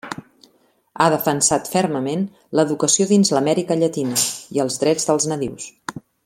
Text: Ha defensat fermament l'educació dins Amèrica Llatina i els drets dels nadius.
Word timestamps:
Ha 1.03 1.09
defensat 1.13 1.69
fermament 1.73 2.23
l'educació 2.61 3.07
dins 3.13 3.33
Amèrica 3.43 3.79
Llatina 3.83 4.19
i 4.59 4.65
els 4.65 4.81
drets 4.87 5.11
dels 5.13 5.29
nadius. 5.35 5.71